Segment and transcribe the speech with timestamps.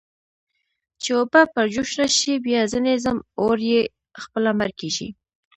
[1.01, 3.81] چې اوبه پر جوش راشي، بیا ځنې ځم، اور یې
[4.23, 5.07] خپله مړ کېږي.